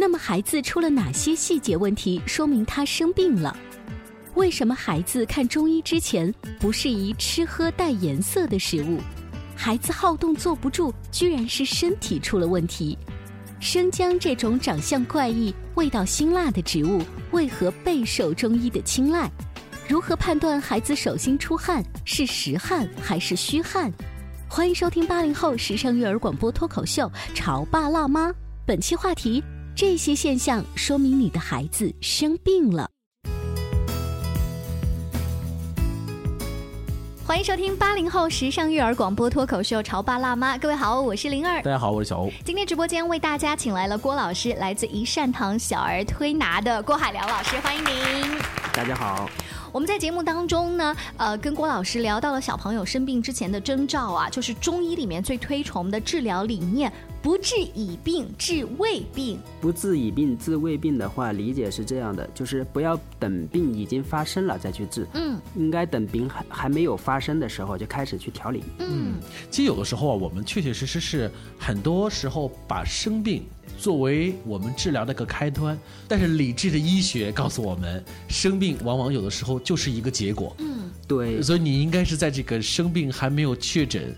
[0.00, 3.54] 那么孩子出了哪些细节问题，说明他生病了？
[4.36, 9.00] 为什么孩子看中医之前不适宜吃喝带颜色的食物？
[9.56, 12.96] 孩子好动坐不住，居然是身体出了问题？
[13.58, 17.02] 生姜这种长相怪异、味道辛辣的植物，
[17.32, 19.28] 为何备受中医的青睐？
[19.88, 23.92] 如何判断孩子手心出汗是实汗还是虚汗？
[24.48, 28.28] 欢迎收听八零后时尚育儿广播脱口秀《潮爸辣妈》，
[28.64, 29.42] 本期话题。
[29.78, 32.90] 这些现象说明你的孩子生病了。
[37.24, 42.28] 欢迎收听八零后时尚育儿广播脱口秀《潮爸辣妈》，各位好，我是灵儿，大家好，我是小欧。
[42.44, 48.36] 今天直播间为大家请来了郭老师，来自一善堂小儿推拿的郭海良老师，欢迎您。
[48.72, 49.30] 大家好。
[49.72, 56.92] 我们在节目当中呢，呃，跟郭老师聊到了小朋友生病之前的征兆啊，就是中医里面最推崇的治疗理念。
[57.20, 59.38] 不治已病，治未病。
[59.60, 65.06] 不治已病，治未病的话，理解是这样的，就是不要等病已经发生了再去治。
[65.14, 68.62] 嗯，应该等病还还没有发生的时候就开始去调理。
[68.78, 69.14] 嗯，
[69.50, 73.44] 其实有的时候啊，我们确确实实是很多时候把生病
[73.78, 75.78] 作为我们治疗的一个开端，
[76.08, 80.54] 但是理智的医学告诉我们，生病往往有的时候就是一个结果。
[80.58, 81.40] 嗯，对。
[81.40, 84.14] 所以你应该是在这个生病还没有确诊。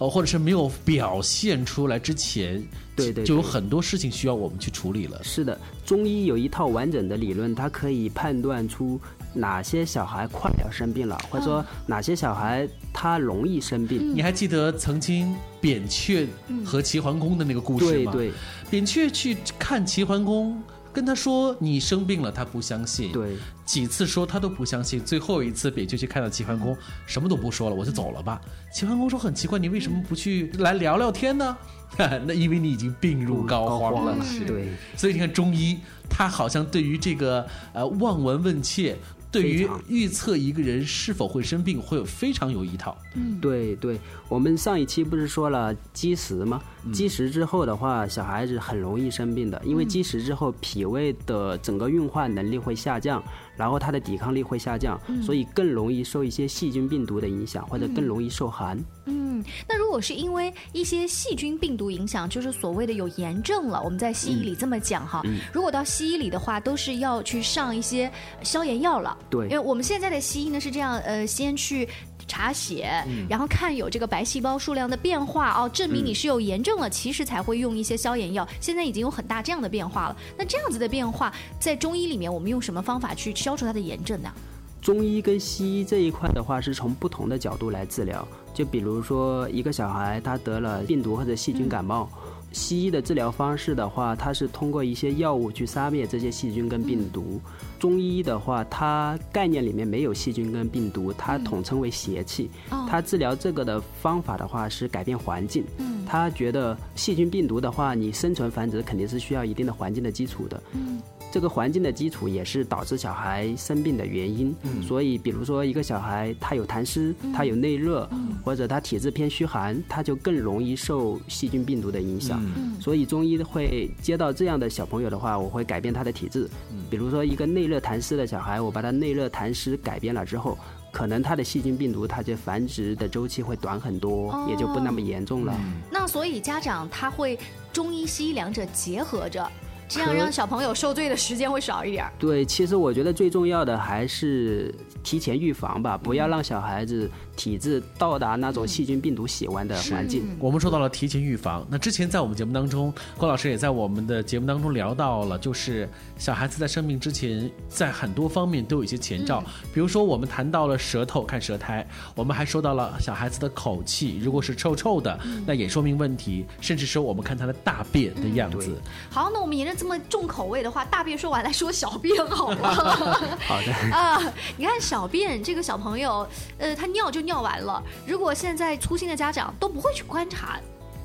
[0.00, 2.66] 哦，或者是没有表现出来之前，
[2.96, 5.22] 对对，就有很多事情需要我们去处理了。
[5.22, 8.98] 是的，中医有一套完整的理论，它可以判断出
[9.34, 14.16] 哪些小孩快要生病了，或者说哪些小孩他容易生病。
[14.16, 16.26] 你还记得曾经扁鹊
[16.64, 18.10] 和齐桓公的那个故事吗？
[18.10, 18.34] 对对，
[18.70, 20.60] 扁鹊去看齐桓公。
[20.92, 23.12] 跟他说你生病了，他不相信。
[23.12, 25.00] 对，几次说他都不相信。
[25.00, 28.40] 最后一次，扁鹊去看到齐桓公，什么都不说了，我就走了吧。
[28.72, 31.56] 齐桓公说很奇怪，你为什么不去来聊聊天呢？
[31.96, 34.16] 那因为你已经病入膏肓了。
[34.46, 35.78] 对，所以你看中医，
[36.08, 38.96] 他好像对于这个呃望闻问切。
[39.30, 42.96] 对于预测一个人是否会生病，会有非常有一套。
[43.14, 43.98] 嗯，对对，
[44.28, 46.60] 我们上一期不是说了积食吗？
[46.92, 53.22] 积食之后的话，小孩子很容易生病的，因为积食之后脾胃的整个运化能力会下降，
[53.56, 58.82] 然后他的抵抗力会下降，所以更容易受一些细菌病毒的影响，或者更容易受寒。
[59.04, 65.22] 嗯，那如果是因为一些细菌病毒影响，就是所谓的有炎症了，我们在西医里这么讲哈。
[65.52, 68.10] 如果到西医里的话，都是要去上一些
[68.42, 69.16] 消炎药了。
[69.28, 71.88] 对，因为我们现在的西医呢是这样，呃，先去
[72.26, 72.90] 查血，
[73.28, 78.46] 然后看有这个白细胞数量的变化哦，证明你是有炎症了，其实才会用一些消炎药。
[78.60, 80.16] 现在已经有很大这样的变化了。
[80.38, 84.32] 那这样子的变化，在中医里面，我们用什么方法去消除它的炎症呢？
[84.80, 88.26] 中医跟西医这一块的话，是从不同的角度来治疗。
[88.54, 92.08] 就比如说，一个小孩他得了病毒或者细菌感冒。
[92.52, 97.40] 西医的治疗方式的话，它是通过一些药物去杀灭这些细菌跟病毒。
[97.80, 102.50] 中医的话，它概念里面没有细菌跟病毒，它统称为邪气。
[102.88, 105.64] 它治疗这个的方法的话是改变环境。
[105.78, 110.60] 嗯他觉得细菌病毒的话，你生存繁殖肯定是需要一定的环境的基础的。
[110.72, 111.00] 嗯
[111.32, 118.10] 这个环境的基础也是导致小孩生病的原因，嗯所以比如说一个小孩他有痰湿，他有内热，
[118.44, 122.44] 或者他体质偏虚寒，他就更容易受细菌病毒的影响。
[122.80, 126.50] 所以中医会接到这样的小朋友的话，我会改变他的体质。
[126.90, 130.58] 比如说一个内热痰湿的小孩，我把他内热痰湿改变了之后，
[130.90, 135.54] 可能他的细菌病毒它就繁殖的周期会短很多，也就不那么严重了。
[135.90, 137.38] 那所以家长他会
[137.72, 139.48] 中医西医两者结合着。
[139.92, 142.08] 这样让小朋友受罪的时间会少一点。
[142.16, 144.72] 对，其实我觉得最重要的还是
[145.02, 150.36] 提前预防吧，不要让小孩子体质到达那种细菌、病毒喜欢的环境。
[150.38, 155.88] 我们说到了提前预防，那之前在我们节目当中，郭老师也在我们的节目当中聊到了，就是
[156.18, 159.42] 小孩子在生病之前，在很多方面都有一些前兆，
[159.72, 168.76] 比如说我们谈到了舌头看舌苔，我们还说到了小孩子的口气，如果是臭臭的，那也说明问题，甚至说我们看他的大便的样子。
[169.08, 172.74] 好，那我们沿着这么重口味的话，大便说完来说小便好了。
[173.48, 174.20] 好的，啊，
[174.58, 176.28] 你看小便这个小朋友，
[176.58, 177.82] 呃，他尿就尿完了。
[178.06, 180.58] 如果现在粗心的家长都不会去观察，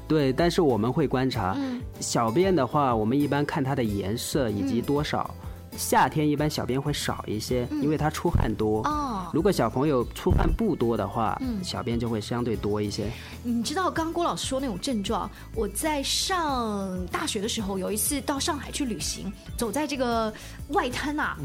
[0.08, 5.30] 对，但是我们会观察嗯小便的话，我们一般看它的颜色以及多少。
[5.78, 8.82] 夏天一般小便会少一些，因为它出汗多。
[8.84, 13.06] 哦，如果小朋友出汗不多的话，嗯小便就会相对多一些。
[13.44, 20.34] 你知道刚刚郭老师说那种症状，我在上大学的时候有一次到上海去旅行，走在这个
[20.70, 21.38] 外滩呐、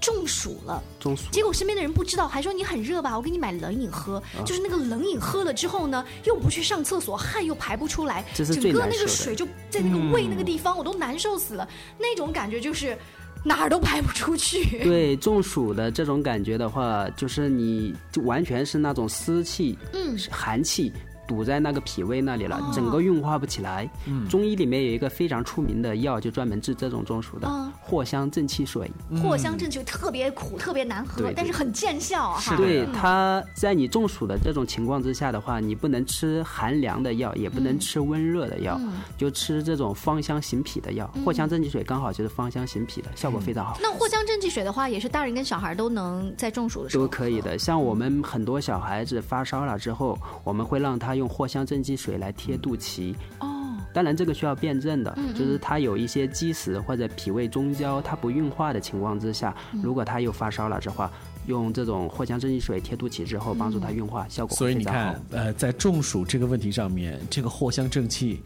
[0.00, 0.82] 中暑了。
[0.98, 4.22] 中暑结果身边的人不知道，还说你很热吧，我给你买冷饮喝。
[4.44, 11.68] 就是那个冷饮喝了之后呢，又不去上厕所，汗又排不出来，这是整个那个最难受的水就在那个胃那个地方，我都难受死了。
[11.98, 12.96] 那种感觉就是
[13.44, 14.78] 哪儿都排不出去。
[14.82, 20.92] 对中暑的这种感觉的话，就是你就完全是那种湿气、嗯寒气
[21.26, 22.72] 堵在那个脾胃那里了，哦。
[22.74, 23.88] 整个运化不起来。
[24.28, 28.90] 中医里面有一个非常出名的药，就专门治这种中暑的嗯藿香正气水。
[29.22, 32.40] 藿香正气特别苦，特别难喝，但是很见效啊。
[32.40, 32.56] 哈。
[32.56, 38.80] 对，它在你中暑的这种情况之下的话，你不能吃寒凉的药，也不能吃温热的药，
[39.16, 41.10] 就吃这种芳香行脾的药。
[41.24, 43.78] 藿香正气水刚好就是芳香行脾的，效果非常好。
[43.80, 53.14] 那藿香正气水的话，也是大人跟小孩都能在中暑的时候都可以的，像我们很多小孩子发烧了之后，我们会让他用藿香正气水来贴肚脐。
[53.40, 53.50] 哦。
[53.92, 61.08] 当然，这个需要辩证的，嗯就是他有一些积食或者脾胃中焦，它不运化的情况之下，嗯如果他又发烧了的话，
[61.46, 68.40] 用这种藿香正气水贴肚脐之后，帮助他运化，效果所以你会非常好看。，呃，在中暑这个问题上面，这个藿香正气，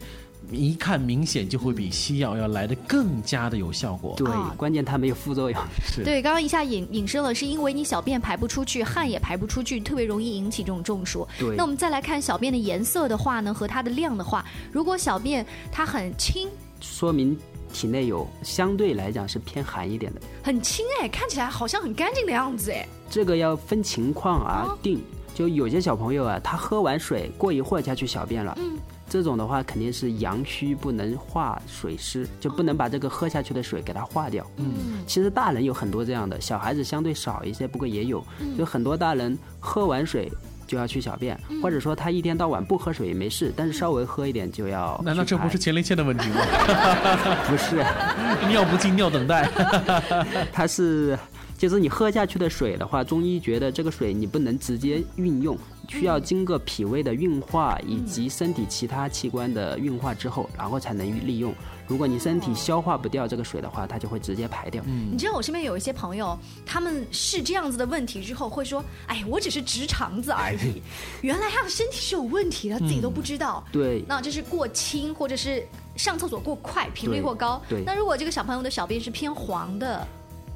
[0.51, 4.15] 一看明显就会比西药要来的更加的有效果。
[4.17, 5.61] 对啊，关键它没有副作用。
[5.81, 11.27] 是对，刚刚一下引引申了，是因为你小便排不出去，汗也排不出去，特别容易引起这种中暑。
[11.37, 16.47] 对那我们再来看小便的颜色的话呢，和它的量的话，如果小便它很轻，
[16.81, 17.37] 说明
[17.71, 20.21] 体内有相对来讲是偏寒一点的。
[20.41, 22.87] 很轻哎，看起来好像很干净的样子哎。
[23.09, 25.01] 这个要分情况而哦定。
[25.35, 28.77] 就有些小朋友啊，他喝完水过一会儿才去小便了，嗯
[29.09, 34.45] 这种的话肯定是阳虚不能化水湿，就不能把这个喝下去的水给它化掉。
[34.57, 40.31] 嗯其实大人有很多这样的，小孩子相对少一些，不过也有，嗯就很多大人喝完水。
[40.69, 45.01] 就要去小便，嗯或者说他一天到晚不喝水也没事，但是稍微喝一点就要。
[45.03, 45.57] 难道这不是？
[45.57, 46.35] 前列腺的问题吗？
[47.49, 47.83] 不是，
[48.47, 49.49] 尿不尽，尿等待。
[50.53, 51.17] 他是，
[51.59, 55.57] 就是你喝下去的水的话，中医觉得这个水你不能直接运用，
[55.89, 61.53] 需要经过脾胃的运化以及身体其他器官的运化之后，然后才能利用。
[61.85, 64.81] 如果你身体消化不掉这个水的话，它就会直接排掉。
[64.85, 70.81] 你知道我身边有一些朋友，他们是这样子的问题之后会说：“哎，我只是直肠子而已。
[71.21, 73.61] ”原来他的身体是有问题的，自己都不知道。
[73.69, 75.67] 对，那这是过轻，或者是
[75.97, 77.61] 上厕所过快，频率过高。
[77.67, 80.07] 对那如果这个小朋友的小便是偏黄的，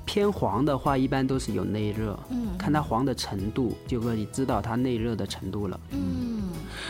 [0.05, 5.79] 偏黄的话，一般都是有内热，嗯看它黄的程度，就可以知道它内热的程度了。
[5.91, 6.43] 嗯，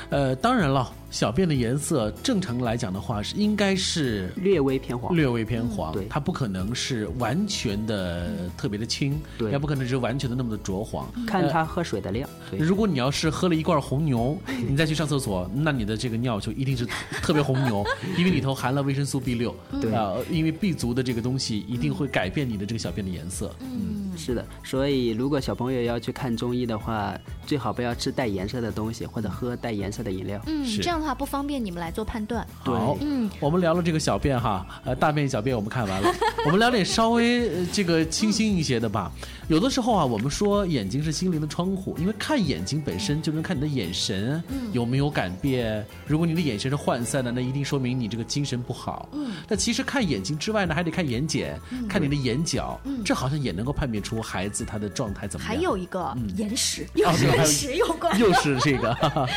[0.10, 5.16] 呃，当然了，小便的颜色正常来讲的话是应该是略微偏黄。
[5.16, 11.08] 略微偏黄，对它不可能是完全的特别的清，对也不可能是完全的那么的浊黄。
[11.28, 12.28] 看它喝水的量。
[12.50, 14.36] 对，如果你要是喝了一罐红牛，
[14.68, 16.84] 你再去上厕所，那你的这个尿就一定是
[17.22, 17.86] 特别红牛，
[18.18, 23.54] 因为里头含了维生素 B 六，对啊、因为 B 族的这个东西一定会改变你的这个小便的颜色。
[23.62, 27.16] 嗯是的，所以如果小朋友要去看中医的话，
[27.46, 30.42] 最好不要吃带颜色的东西，或者喝带颜色的饮料。
[30.48, 32.46] 嗯，是这样的话不方便你们来做判断。
[32.60, 36.14] 好，嗯，我们聊了这个小便哈，呃，大便小便我们看完了，
[36.46, 39.12] 我们聊点稍微、呃这个清新一些的吧。
[39.50, 44.42] 有的时候啊，我们说眼睛是心灵的窗户，因为看眼睛本身就能看你的眼神
[44.72, 45.86] 有没有改变。
[46.08, 49.10] 如果你的眼神是涣散的，那一定说明你这个精神不好。
[49.12, 51.54] 嗯，那其实看眼睛之外呢，还得看眼睑，
[51.90, 55.56] 看你的眼角，这好像也能够判别出孩子他的状态怎么样。
[55.56, 58.18] 还有一个眼屎，又是跟屎有关。
[58.18, 59.28] 又是这个，哈哈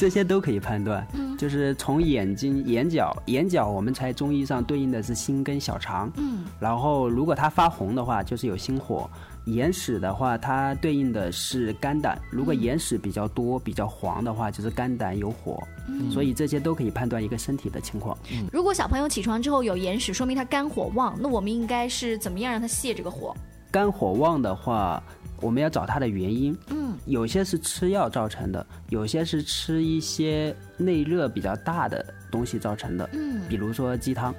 [0.00, 1.06] 这些都可以判断。
[1.36, 6.10] 就是从眼睛、眼角，眼角我们在中医上对应的是心跟小肠。
[6.16, 9.08] 嗯，然后如果它发红的话，就是有心火。
[9.44, 12.18] 眼屎的话，它对应的是肝胆。
[12.30, 15.62] 如果眼屎比较多、比较黄的话，就是肝胆有火。
[16.10, 18.16] 所以这些都可以判断一个身体的情况。
[18.50, 23.36] 如果小朋友起床之后有眼屎，说明他肝火旺，那我们应该是怎么样让他泄这个火？
[23.70, 25.00] 肝火旺的话，
[25.40, 26.56] 我们要找它的原因。
[26.68, 33.08] 嗯，有些是吃药造成的，有些是吃一些内热比较大的东西造成的。
[33.12, 34.34] 嗯比如说鸡汤，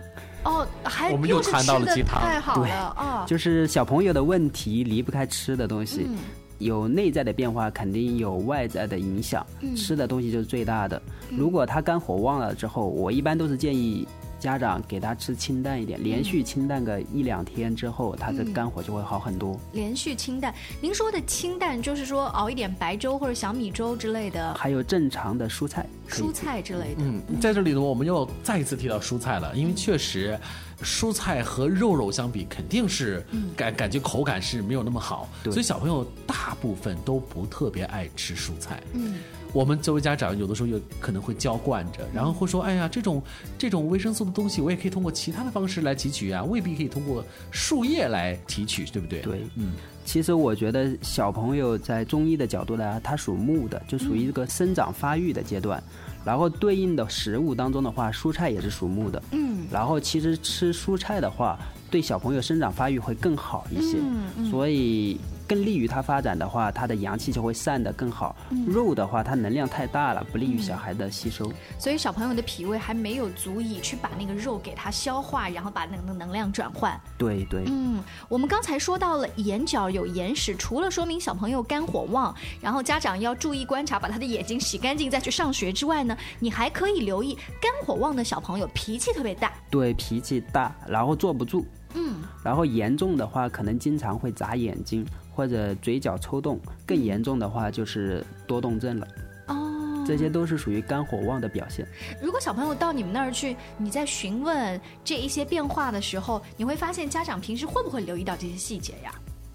[0.45, 3.25] 哦，还我们又谈到了鸡汤太好对了啊！
[3.27, 6.05] 就是小朋友的问题离不开吃的东西。
[6.07, 6.17] 嗯
[6.59, 9.43] 有内在的变化，肯定有外在的影响。
[9.61, 11.01] 嗯吃的东西就是最大的。
[11.31, 14.07] 如果他肝火旺了之后，我一般都是建议
[14.41, 19.57] 家长给他吃清淡一点，连续清淡个一两天之后，他的嗯肝火就会好很多。
[19.71, 26.97] 连续清淡，您说的清淡就是说熬一点白粥或者小米粥之类的还有正常的蔬菜，蔬菜之类的。
[26.97, 30.35] 嗯，在这里呢，我们又再一次提到蔬菜了，因为确实，
[30.81, 33.23] 蔬菜和肉肉相比，肯定是
[33.55, 35.53] 感感觉口感是没有那么好，对。
[35.53, 38.81] 所以小朋友大部分都不特别爱吃蔬菜。
[38.93, 39.19] 嗯，
[39.53, 43.21] 我们作为家长，有的时候有可能会娇惯着，然后会说：“哎呀，这种
[43.57, 49.73] 这种维生素的东西，我也可以通过其他的方式来提取啊，未必可以通过树叶来提取，对不对？”对，嗯，
[50.05, 55.83] 其实我觉得小朋友在中医的角度来，它属木的，就属于一个生长发育的阶段。
[56.23, 59.21] 然后对应的食物当中的话，蔬菜也是属木的。
[59.31, 61.57] 嗯，然后其实吃蔬菜的话，
[61.89, 63.97] 对小朋友生长发育会更好一些。
[63.97, 65.19] 嗯嗯所以
[65.51, 68.33] 更利于他发展的话，他的阳气就会散得更好。
[68.65, 71.51] 肉的话，它能量太大了，不利于小孩的吸收。
[71.77, 76.97] 所以小朋友的脾胃还没有足以去把那个肉给它消化，然后把那个能量转换。
[77.17, 77.65] 对对。
[77.67, 89.51] 嗯，我们刚才说到了眼角有眼屎，除了说明小朋友肝火旺，然后家长要注意观察，把他的眼睛洗干净再去上学之外呢，你还可以留意肝火旺的小朋友脾气特别大。
[89.69, 99.07] 对脾气大，然后坐不住，嗯，然后严重的话可能经常会眨眼睛或者嘴角抽动，更严重的话就是多动症了。
[99.47, 101.87] 哦，这些都是属于肝火旺的表现。
[102.21, 109.13] 如果小朋友到你们那儿去，你在询问这一些变化的时候，你会发现家长平时会不会留意到这些细节呀？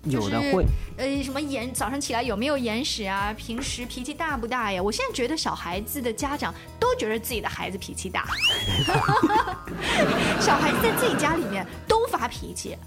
[0.09, 0.65] 有的会，
[0.99, 3.35] 呃，什么眼早上起来有没有眼屎啊？
[3.37, 4.81] 平时脾气大不大呀？
[4.81, 8.25] 我现在觉得小孩子的家长都觉得自己的孩子脾气大，
[10.39, 12.79] 小孩子在自己家里面都发脾气。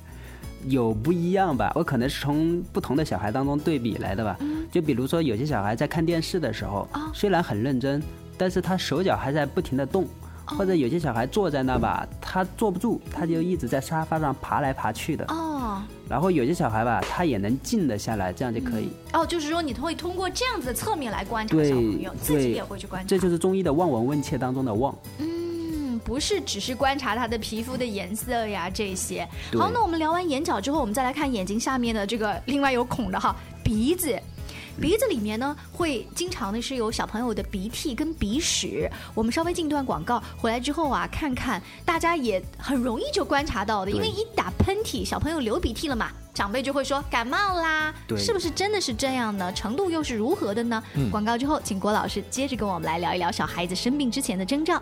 [0.67, 1.71] 有不一样吧？
[1.75, 4.37] 我可能是从不同的小孩当中对比来的吧。
[4.71, 8.01] 就比如说，有些小孩在看电视的时候，啊虽然很认真，
[8.37, 10.07] 但是他手脚还在不停的动。
[10.57, 15.23] 或者有些小孩坐在那吧，他坐不住，他就一直在沙发上爬来爬去的。
[15.25, 18.89] 哦然后有些小孩吧，他也能静得下来，这样就可以。
[19.13, 23.07] 哦，就是说你会通过这样子的侧面来观察小朋友，自己也会去观察。
[23.07, 24.97] 这就是中医的望闻问切当中的望。
[25.19, 25.38] 嗯，
[26.09, 29.23] 不是只是观察他的皮肤的颜色呀这些。
[29.53, 34.19] 好，那我们聊完眼角之后，我们再来看眼睛下面的这个另外有孔的哈鼻子。
[34.81, 38.89] 鼻子里面呢，会经常的是有小朋友的鼻涕跟鼻屎。
[39.13, 49.53] 我们稍微进段广告，回来之后啊，看看大家也很容易就观察到的，因为一打喷嚏，小朋友流鼻涕了嘛，长辈就会说感冒啦，是不是真的是这样呢？
[49.53, 50.81] 程度又是如何的呢？
[51.11, 54.81] 广告之后，请郭老师接着跟我们来聊一聊小孩子生病之前的征兆。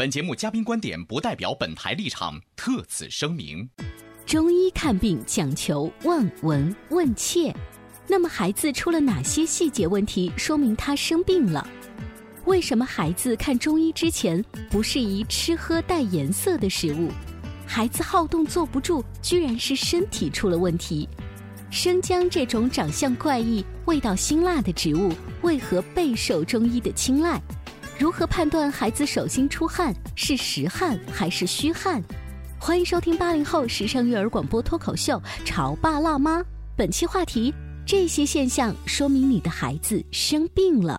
[0.00, 3.68] 本节目嘉宾观点不代表本台立场，特此声明。
[4.24, 7.54] 中医看病讲求望闻问切，
[8.08, 11.68] 那么孩子出了哪些细节问题，说明他生病了？
[12.46, 17.10] 为什么孩子看中医之前不适宜吃喝带颜色的食物？
[17.66, 21.06] 孩子好动坐不住，居然是身体出了问题。
[21.70, 27.38] 生姜这种长相怪异、味道辛辣的植物，为何备受中医的青睐？
[28.00, 32.02] 如何判断孩子手心出汗是实汗还是虚汗？
[32.58, 36.40] 欢迎收听八零后时尚育儿广播脱口秀《潮爸辣妈》。
[36.74, 37.52] 本期话题：
[37.84, 40.98] 这些现象说明你的孩子生病了。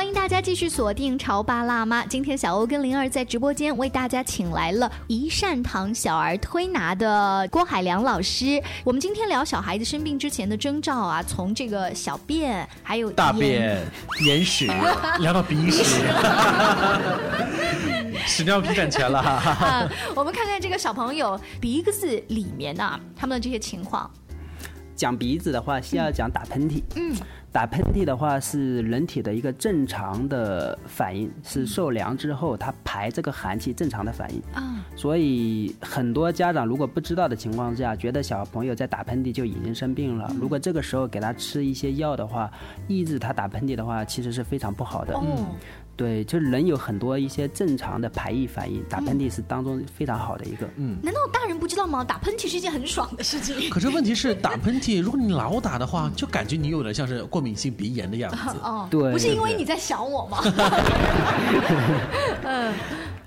[0.00, 2.02] 欢迎大家继续锁定《潮爸辣妈》。
[2.08, 8.62] 今天小欧跟灵儿在直播间为大家请来了一善堂小儿推拿的郭海良老师。
[8.82, 13.78] 我们今天聊小孩子生病之前的征兆啊，从这个小便，还有大便、
[14.24, 14.68] 眼屎，
[15.18, 16.02] 聊到鼻屎，
[18.26, 19.30] 屎尿屁占全了哈。
[19.66, 24.10] 啊，我们看看这个小朋友鼻子里面啊、他们的这些情况。
[24.96, 26.82] 讲鼻子的话，先要讲打喷嚏。
[26.96, 27.16] 嗯，
[27.52, 34.40] 打喷嚏的话是人体的一个正常的反应，是受凉之后它排这个寒气正常的反应。
[34.54, 40.32] 啊，所以很多家长如果不知道的情况下，觉得小朋友在打喷嚏就已经生病了。
[40.40, 42.48] 如果这个时候给他吃一些药的话，
[42.86, 45.14] 抑制他打喷嚏的话，其实是非常不好的。
[45.14, 45.46] 哦，
[45.96, 50.66] 对，就是人有很多一些正常的排异反应，打喷嚏是当中非常好的一个。
[50.76, 52.02] 嗯，难道大人不知道吗？
[52.02, 53.68] 打喷嚏是一件很爽的事情。
[53.68, 58.56] 可是问题是，打喷嚏，如果你老打的话，就感觉你有点像是过敏性鼻炎的样子。
[58.64, 60.38] 哦，对不是因为你在想我吗？
[62.44, 62.72] 嗯，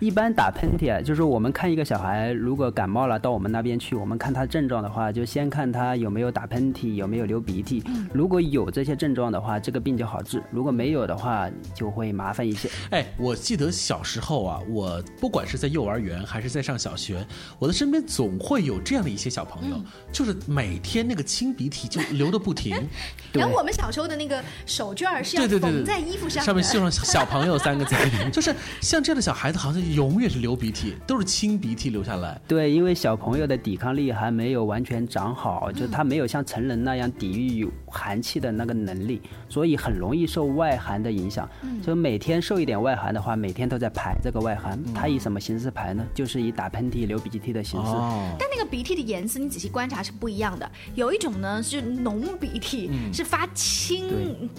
[0.03, 7.81] 一般打喷嚏啊，就是我们看一个小孩如果感冒了到我们那边去，我们看他症状的话，就先看他有没有打喷嚏，有没有流鼻涕。
[8.13, 12.69] 如果有这些症状的话，这个病就好治；如果没有的话，就会麻烦一些。
[12.89, 17.25] 哎，我记得小时候啊，我不管是在幼儿园还是在上小学，
[17.57, 19.81] 我的身边总会有这样的一些小朋友，
[20.11, 22.75] 就是每天那个清鼻涕就流的不停，
[23.31, 27.95] 然后我们小时候的那个手绢是要对对对对，缝在衣服上的，上面绣上“小朋友”三个字，
[28.33, 32.39] 就是像这样的小孩子，好像永远是流鼻涕，都是清鼻涕流下来。
[32.47, 41.47] 对，因为小朋友的抵抗力还没有完全长好，就他没有像成人那样抵御寒气的那个能力，所以很容易受外寒的影响。
[41.81, 44.81] 就每天受一点外寒的话，每天都在排这个外寒。
[44.93, 46.03] 它以什么形式排呢？
[46.13, 47.91] 就是以打喷嚏、流鼻涕的形式。
[47.91, 50.69] 哦，但那个鼻涕的颜色，你仔细观察是不一样的。
[50.95, 54.09] 有一种呢是浓鼻涕，是发青，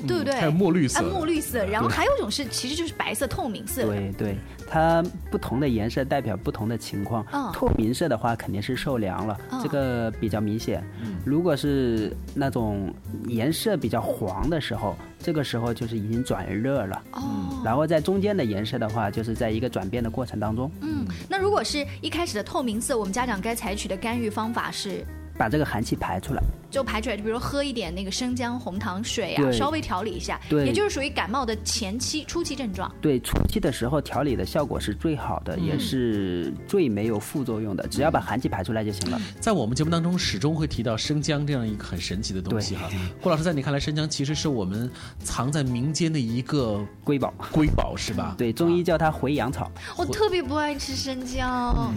[0.06, 0.34] 对不对？
[0.34, 1.64] 还有墨绿色啊，墨绿色。
[1.64, 3.94] 然后还有一种是，其实就是白色透明色的。
[3.94, 4.36] 对对，
[4.74, 7.24] 它不同的颜色代表不同的情况。
[7.32, 10.82] 嗯透明色的话肯定是受凉了，嗯这个比较明显。
[11.24, 12.92] 如果是那种
[13.28, 17.00] 颜色比较黄的时候，这个时候就是已经转热了。
[17.12, 17.22] 哦，
[17.64, 25.04] 然后在中间的颜色的话，就是在一个转变的过程当中，嗯，那如果是一开始的透明色，我们家长该采取的干预方法是。
[25.36, 26.42] 把这个寒气排出来。
[26.74, 32.92] 就排出来，就比如喝一点那个生姜红糖水啊，稍微调理一下，对也就是属于感冒的前期初期症状。
[33.00, 39.20] 对，初期的时候调理的效果是最好的，也是最没有副作用的，只要把寒气排出来就行了。
[39.38, 42.90] 在我们节目当中，始终会提到生姜这样一个很神奇的东西哈。
[43.22, 44.90] 郭老师，在你看来，生姜其实是我们
[45.22, 48.34] 藏在民间的一个瑰宝，瑰宝，是吧？
[48.36, 49.70] 对，中医叫它回阳草。
[49.96, 51.94] 我特别不爱吃生姜，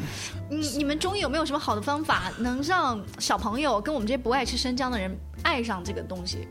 [0.52, 6.48] 你你们中医有没有什么好的方法，能让小朋友跟我们这些不爱吃生姜的人爱上这个东西？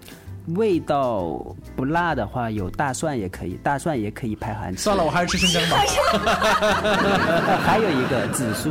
[0.55, 4.83] 味道不辣的话，有大蒜也可以，大蒜也可以排寒气。
[4.83, 5.76] 算了，我还是吃生姜吧。
[7.64, 8.70] 还有一个紫苏，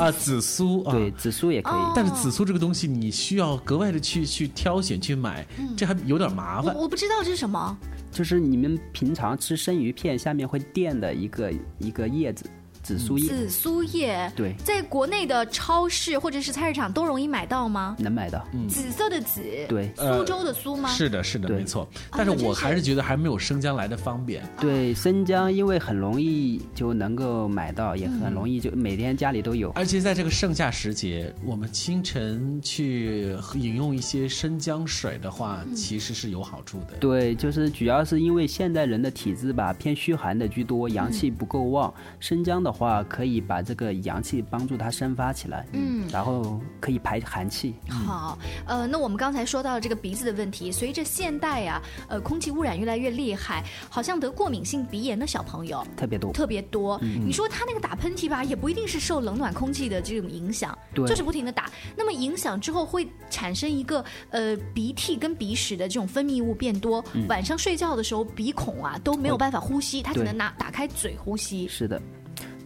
[0.00, 1.74] 啊，紫苏啊，对，紫苏也可以。
[1.74, 6.74] 哦但是紫苏这个东西，你需要格外的去去挑选去买，这还有点麻我烦。
[6.74, 7.76] 我不知道这是什么，
[8.10, 12.46] 就是你们平常吃生鱼片下面会垫的一个一个叶子，
[12.86, 14.32] 紫苏叶，紫苏叶。
[14.36, 17.96] 对，在国内的超市或者是菜市场都容易买到吗？
[17.98, 18.46] 能买到。
[18.68, 20.88] 紫色的紫，对苏州的苏吗？
[20.90, 21.88] 是的，是的，没错。
[22.12, 24.48] 但是我还是觉得还没有生姜来的方便。
[24.60, 29.70] 对，生姜因为很容易就能够买到，也很容易就每天家里都有。
[29.70, 36.96] 而且在这个盛夏时节，我们清晨去饮用一些生姜水的话，其实是有好处的。
[37.00, 41.92] 对，就是主要是因为现代人的体质吧偏虚寒的居多，阳气不够旺。
[42.20, 47.74] 生姜的话可以把这个阳气帮助它生发起来，嗯然后可以排寒气。
[47.88, 56.32] 好，呃，那我们刚才说到了这个鼻子的问题，随着现代啊，呃，空气污染越来越厉害，好像得过敏性鼻炎的小朋友特别多。
[56.32, 56.98] 特别多。
[57.02, 61.70] 嗯你说他那个打喷嚏吧，也不一定是受冷暖空气的这种影响，对就是不停的打。
[61.96, 71.66] 那么影响之后会产生一个呃鼻涕跟鼻屎的这种分泌物变多，嗯晚上睡觉的时候鼻孔啊都没有办法呼吸，他只能拿打开嘴呼吸。
[71.68, 72.00] 是的，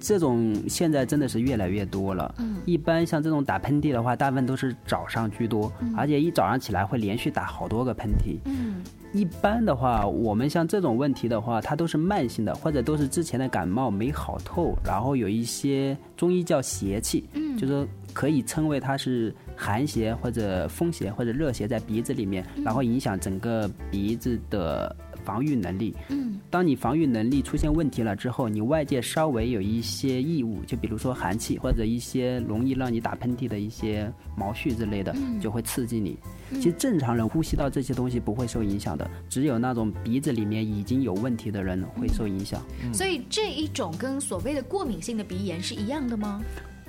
[0.01, 2.35] 这种现在真的是越来越多了。
[2.39, 2.57] 嗯。
[2.65, 8.39] 一般像这种打喷嚏的话，大部分都是早上居多，而且一早上起来会连续打好多个喷嚏。
[8.47, 8.83] 嗯。
[9.13, 17.57] 一般的话，我们像这种问题的话，它都是慢性的，或者都是之前的感冒没好透，然后有一些中医叫邪气，嗯。
[17.59, 25.95] 就说可以称为它是寒邪或者风邪或者热邪在鼻子里面，然后影响整个鼻子的防御能力。
[26.09, 36.17] 嗯，当你防御能力出现问题了之后，你外界稍微有一些异物，就比如说寒气或者一些容易让你打喷嚏的一些毛絮之类的，就会刺激你。
[36.55, 42.61] 其实正常人呼吸到这些东西不会受影响的，只有那种鼻子里面已经有问题的人会受影响。
[42.93, 46.43] 所以这一种跟所谓的过敏性的鼻炎是一样的吗？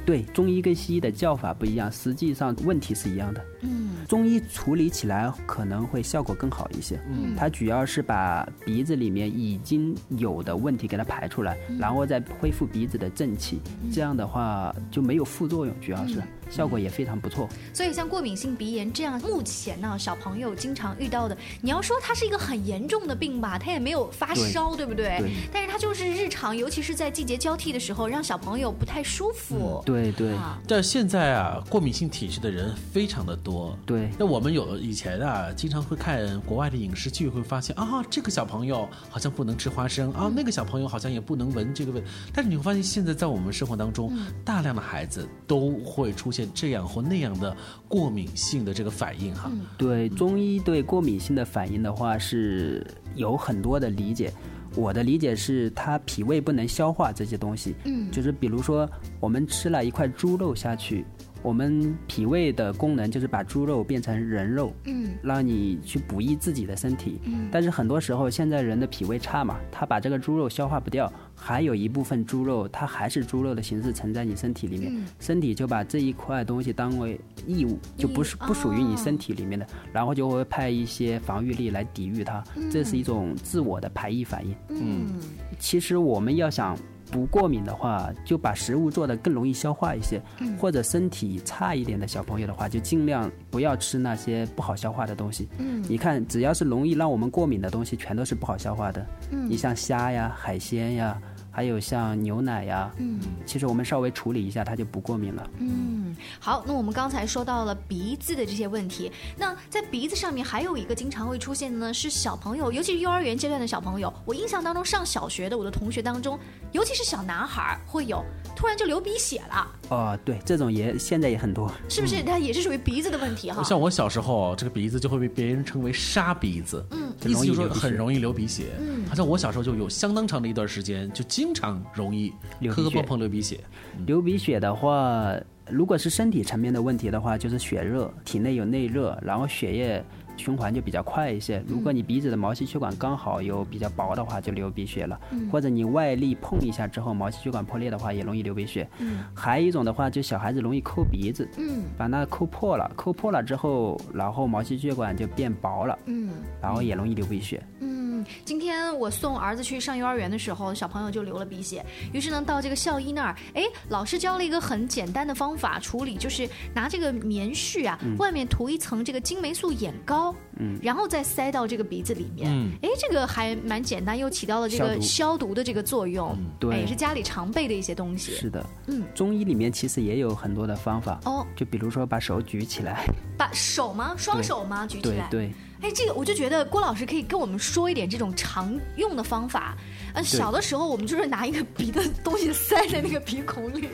[0.06, 3.46] 对，中医跟西医的叫法不一样，实际上问题是一样的。
[3.62, 7.00] 嗯，中医处理起来可能会效果更好一些。
[7.10, 13.60] 嗯，它主要是把鼻子里面已经有的问题给它排出来，然后再恢复鼻子的正气，
[13.94, 17.50] 这样的话就没有副作用，主要是效果也非常不错。
[17.74, 25.18] 所以像过敏性鼻炎这样，目前呢小朋友经常遇到的，你要说它是一个很严重的病吧，它也没有发烧，对不对？
[25.20, 29.82] 对但是它就是日常，尤其是在季节交替的时候，让小朋友不太舒服。
[29.86, 33.78] 对对啊但现在啊，过敏性体质的人非常的多。
[33.86, 42.04] 对那我们有以前啊，经常会看国外的影视剧，会发现啊，这个小朋友好像不能吃花生啊，那个小朋友好像也不能闻这个味。
[42.34, 44.12] 但是你会发现，现在在我们生活当中，
[44.44, 47.56] 大量的孩子都会出现这样或那样的
[47.88, 49.52] 过敏性的这个反应哈。
[49.78, 54.32] 对，中医对过敏性的反应的话是有很多的理解。
[54.74, 57.76] 我的理解是，它脾胃不能消化这些东西。
[57.84, 61.06] 嗯就是比如说，我们吃了一块猪肉下去，
[61.42, 65.10] 我们脾胃的功能就是把猪肉变成人肉，嗯。
[65.22, 67.20] 让你去补益自己的身体。
[67.24, 67.48] 嗯。
[67.52, 75.06] 但是很多时候，现在人的脾胃差嘛，他把这个猪肉消化不掉，还有一部分猪肉，它还是猪肉的形式存在你身体里面，嗯。
[75.20, 84.56] 身体就把这一块东西当为异物，就不是不属于你哦身体里面的，然后就会派一些防御力来抵御它，这是一种自我的排异反应。
[84.70, 85.20] 嗯。
[85.60, 86.78] 其实我们要想
[87.12, 95.50] 不过敏的话，就把食物做得更容易消化一些，嗯或者身体差一点的小朋友的话，就尽量不要吃那些不好消化的东西。
[95.58, 99.06] 嗯你看，只要是容易让我们过敏的东西，全都是不好消化的。
[99.32, 101.22] 嗯你像虾呀、海鲜呀，
[101.52, 105.50] 还有像牛奶呀，嗯其实我们稍微处理一下，它就不过敏了。
[105.60, 114.12] 嗯，好，那我们刚才说到了鼻子的这些问题，那在鼻子上面还有一个经常会出现的呢，是小朋友，尤其是幼儿园阶段的小朋友。
[114.26, 116.40] 我印象当中，上小学的我的同学当中，
[116.72, 118.24] 尤其是小男孩儿会有
[118.56, 121.70] 突然就流鼻血了，哦，对，这种也现在也很多。
[121.90, 122.24] 是不是？
[122.24, 123.62] 它也是属于鼻子的问题哈。
[123.64, 128.72] 像我小时候，这个鼻子就会被别人称为沙鼻子，嗯意思就是说容易流很容易流鼻血。
[128.80, 133.60] 嗯好像我小时候就有相当长的一段时间，就经常容易流鼻血磕磕碰碰流鼻血。
[134.08, 135.36] 流鼻血的话，
[135.70, 140.02] 如果是身体层面的问题的话，就是血热，体内有内热，然后血液
[140.38, 141.62] 循环就比较快一些。
[141.68, 145.20] 如果你鼻子的毛细血管刚好有比较薄的话，就流鼻血了；
[145.52, 148.88] 或者你外力碰一下之后，毛细血管破裂的话，也容易流鼻血。
[149.36, 156.30] 还有一种的话，就小孩子容易抠鼻子，嗯把那抠破了，抠破了之后，然后毛细血管就变薄了，嗯
[156.62, 157.62] 然后也容易流鼻血。
[157.82, 158.11] 嗯，
[158.46, 161.86] 今天我送儿子去上幼儿园的时候，小朋友就流了鼻血。
[162.14, 172.50] 于是呢，到这个校医那儿，哎，老师教了一个很简单的方法处理，就是拿这个棉絮啊，外面涂一层这个金霉素眼膏，嗯然后再塞到这个鼻子里面。
[172.52, 176.36] 嗯哎，这个还蛮简单，又起到了这个消毒的这个作用。
[176.38, 178.34] 嗯对哎也是家里常备的一些东西。
[178.34, 183.06] 是的，嗯，中医里面其实也有很多的方法，哦，就比如说把手举起来，
[183.38, 184.14] 把手吗？
[184.18, 184.86] 双手吗？
[184.86, 185.28] 举起来。
[185.30, 185.54] 对对。
[185.82, 189.76] 哎，这个我就觉得郭老师可以跟我们说一点这种常用的方法。
[190.14, 193.88] 呃，小的时候我们就是拿一个 鼻的东西塞在那个鼻孔里。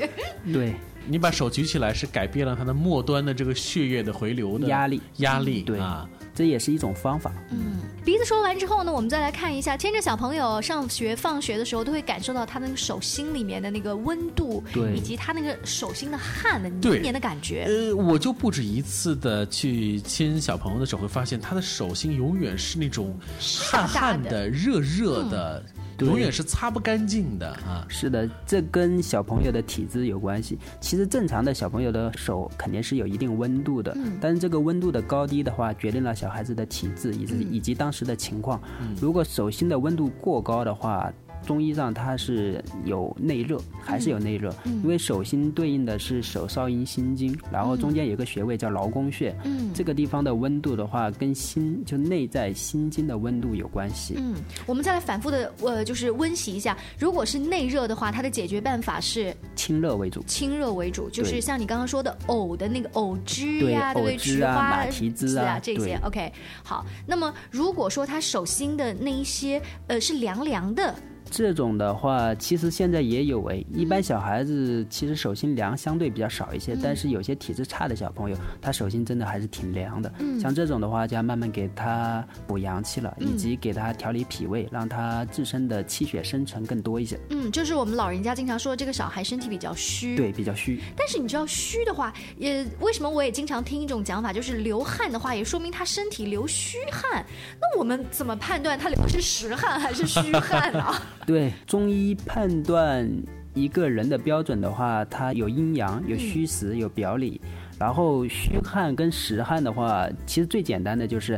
[0.52, 0.74] 对，
[1.08, 5.02] 你把手举起来，是改变了它的末端的这个血液的回流的压力。
[5.18, 5.80] 压力对。
[5.80, 6.08] 啊。
[6.36, 7.34] 这也是一种方法。
[7.50, 14.96] 嗯，鼻子说完之后呢，我们再来看一下，牵着小朋友上学、放学的时候，都会感受到他那个手心里面的那个温度，对。
[14.96, 17.66] 以及他那个手心的汗的黏黏的感觉。
[17.68, 27.86] 呃，我就不止一次的去牵小朋友的时候，会发现他的手心永远是那种汗汗的、热热的，对永远是擦不干净的啊。
[27.90, 30.58] 是的，这跟小朋友的体质有关系。
[30.80, 38.62] 其实正常的小朋友的手肯定是有一定温度的，嗯但是这个温度的高低的话，决定了小孩子的体质以及、嗯以及当时的情况。
[39.00, 41.12] 如果手心的温度过高的话，
[41.46, 54.16] 中医上它是有内热，还是有内热，嗯因为手心对应的是手少阴心经，然后中间有一个穴位叫劳宫穴，嗯这个地方的温度的话，跟心就内在心经的温度有关系。
[54.18, 56.78] 嗯，我们再来反复的呃，就是温习一下。
[57.00, 60.22] 如果是内热的话，它的解决办法是清热为主。
[60.24, 64.18] 清热为主，就是像你刚刚说的藕的那个藕汁呀，对对不对？
[64.18, 66.00] 菊花马蹄汁啊这些。
[66.04, 66.32] OK，
[66.64, 66.86] 好。
[67.06, 70.94] 那么如果说他手心的那一些呃是凉凉的。
[71.30, 73.66] 这种的话，其实现在也有诶。
[73.74, 80.12] 一般小孩子其实手心凉相对比较少一些，但是有些体质差的小朋友，他手心真的还是挺凉的。
[80.20, 87.20] 嗯像这种的话，就要慢慢给他补阳气了，以及给他调理脾胃，让他自身的气血生成更多一些。
[87.30, 90.16] 嗯，就是我们老人家经常说这个小孩身体比较虚。
[90.16, 90.80] 对，比较虚。
[90.96, 97.26] 但是你知道虚的话，也为什么我也经常听一种讲法，就是流汗的话，也说明他身体流虚汗。
[97.60, 100.94] 那我们怎么判断他流的是实汗还是虚汗呢？
[101.28, 103.06] 对，中医判断
[103.54, 107.42] 一个人的标准的话，它有阴阳、有虚实、有表里。
[107.78, 111.38] 然后虚汗跟实汗的话，其实最简单的就是，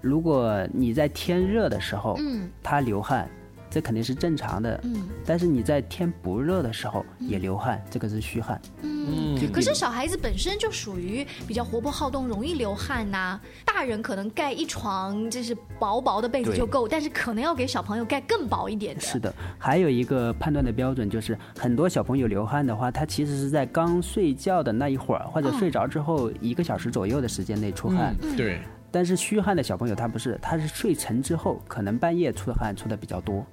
[0.00, 3.28] 如果你在天热的时候，嗯，他流汗。
[3.68, 9.36] 这肯定是正常的，嗯，但是你在天不热的时候也流汗，这个是虚汗，嗯。
[9.52, 13.40] 可是小孩子本身就属于比较活泼好动，容易流汗呐。
[13.64, 19.00] 大人可能盖一床就是薄薄的被子就够，但是可能要给小朋友盖更薄一点的。
[19.00, 28.16] 是的，还有一个判断的标准就是，很多小朋友流汗的话，他其实是在刚睡觉的那一会儿，或者睡着之后一个小时左右的时间内出汗。
[28.36, 28.60] 对。
[28.96, 33.44] 但是虚汗的小朋友他不是，他是睡沉之后，可能半夜出汗出的比较多。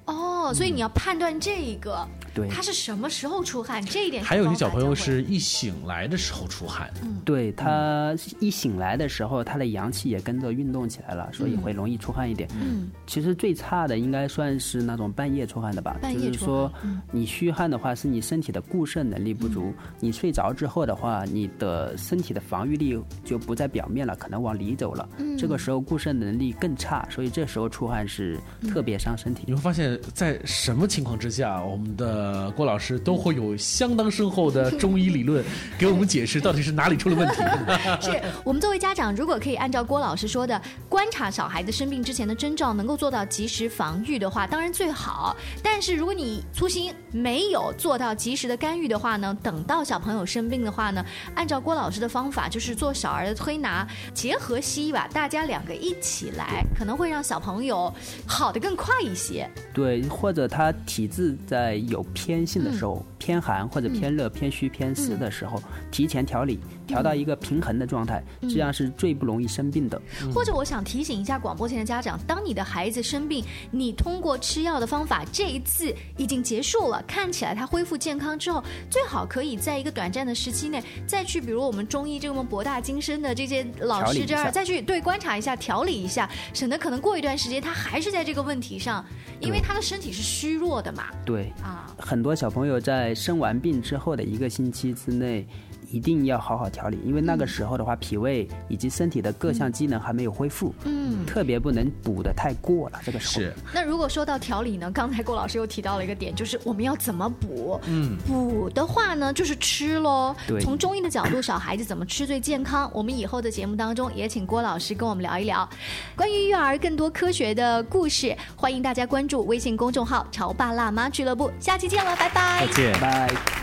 [0.51, 2.07] 所以你要判断这一个。
[2.33, 3.85] 对，他是什么时候出汗？
[3.85, 6.91] 这一点还有些小朋友是一醒来的时候出汗。
[7.03, 12.49] 嗯，对他一醒来的时候，他的阳气也跟着运动起来了，所以会容易出汗一点。
[12.59, 15.95] 嗯，其实最差的应该算是那种半夜出汗的吧。
[16.01, 16.99] 半夜出汗。
[17.11, 19.71] 你虚汗的话，是你身体的固肾能力不足。
[19.99, 25.07] 你睡着之后的话，你的身体的防御力就不在表面了，可能往里走了。
[25.19, 29.43] 嗯，这个时候固肾能力更差，所以这时候出汗是特别伤身体。
[29.45, 32.43] 你会发现在什么情况之下，我们的。
[32.55, 35.43] 郭老师都会有相当深厚的中医理论
[35.77, 37.35] 给我们解释到底是哪里出了问题。
[37.99, 45.35] 是我们作为家长，如果可以按照郭老师说的，观察小孩子生病之前的征兆，能够做到及时防御的话，当然最好。
[45.63, 51.03] 但是如果你粗心没有做到及时的干预的话呢，等到小朋友生病的话呢，
[51.35, 57.91] 按照郭老师的方法，就是做小儿的推拿，结合西医吧，大家两个一起来，可能会让小朋友
[58.27, 59.49] 好的更快一些。
[59.73, 62.01] 对，或者他体质在有。
[62.13, 66.59] 偏性的时候，偏寒或者偏热、偏虚、偏湿的时候，提前调理。
[66.85, 69.99] 调到一个平衡的状态，这样是最不容易生病的。
[70.33, 89.03] 或者，我想提醒一下广播前的家长，当你的孩子生病，你通过吃药的方法这一次已经结束了，看起来他恢复健康之后，最好可以在一个短暂的时期内再去，比如我们中医这么博大精深的这些老师这儿再去对观察一下、调理一下，省得可能过一段时间他还是在这个问题上，
[89.39, 91.05] 因为他的身体是虚弱的嘛。
[91.25, 95.45] 对啊，很多小朋友在生完病之后的一个星期之内。
[95.93, 102.99] 一定要好好调理，因为那个时候的话，脾胃以及身体的各项机能还没有恢复，嗯，特别不能补的太过了。
[103.05, 103.53] 这个时候，是。
[103.71, 104.89] 那如果说到调理呢？
[104.91, 107.79] 刚才郭老师又提到了一个点，就是我们要怎么补？
[107.85, 110.35] 嗯，补的话呢，就是吃喽。
[110.47, 110.59] 对。
[110.59, 112.89] 从中医的角度，小孩子怎么吃最健康？
[112.91, 115.69] 我们以后的节目当中也请郭老师跟我们聊一聊
[116.15, 118.35] 关于育儿更多科学的故事。
[118.55, 121.51] 欢迎大家关注微信公众号“潮爸辣妈俱乐部”。
[121.61, 122.65] 下期见了，拜拜。
[122.65, 123.62] 再见，拜。